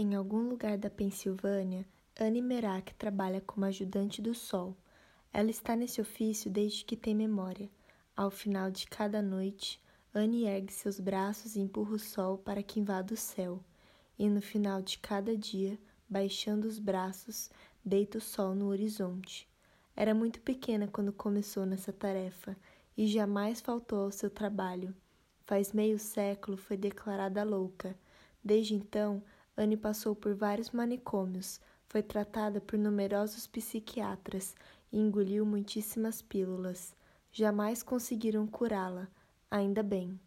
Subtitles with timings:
[0.00, 1.84] Em algum lugar da Pensilvânia,
[2.16, 4.76] Anne Merak trabalha como ajudante do sol.
[5.32, 7.68] Ela está nesse ofício desde que tem memória.
[8.16, 9.82] Ao final de cada noite,
[10.14, 13.60] Anne ergue seus braços e empurra o sol para que invada o céu.
[14.16, 15.76] E no final de cada dia,
[16.08, 17.50] baixando os braços,
[17.84, 19.48] deita o sol no horizonte.
[19.96, 22.56] Era muito pequena quando começou nessa tarefa
[22.96, 24.94] e jamais faltou ao seu trabalho.
[25.44, 27.98] Faz meio século foi declarada louca.
[28.44, 29.20] Desde então,
[29.58, 34.54] Anne passou por vários manicômios, foi tratada por numerosos psiquiatras
[34.92, 36.94] e engoliu muitíssimas pílulas.
[37.32, 39.08] Jamais conseguiram curá-la,
[39.50, 40.18] ainda bem.